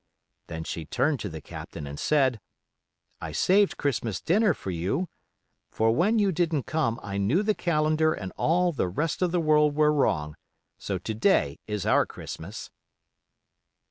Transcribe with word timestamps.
Then 0.47 0.63
she 0.63 0.83
turned 0.85 1.19
to 1.19 1.29
the 1.29 1.41
Captain 1.41 1.85
and 1.85 1.99
said, 1.99 2.39
'I 3.21 3.33
saved 3.33 3.77
Christmas 3.77 4.19
dinner 4.19 4.55
for 4.55 4.71
you; 4.71 5.09
for 5.69 5.91
when 5.91 6.17
you 6.17 6.31
didn't 6.31 6.63
come 6.63 6.99
I 7.03 7.19
knew 7.19 7.43
the 7.43 7.53
calendar 7.53 8.11
and 8.11 8.33
all 8.35 8.71
the 8.71 8.87
rest 8.89 9.21
of 9.21 9.31
the 9.31 9.39
world 9.39 9.75
were 9.75 9.93
wrong; 9.93 10.37
so 10.79 10.97
to 10.97 11.13
day 11.13 11.59
is 11.67 11.85
our 11.85 12.07
Christmas. 12.07 12.71